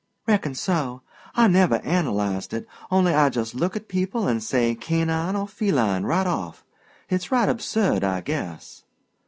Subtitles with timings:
[0.27, 1.03] "Reckon so.
[1.35, 6.05] I never analyzed it only I just look at people an' say 'canine' or 'feline'
[6.05, 6.65] right off.
[7.07, 8.83] It's right absurd I guess."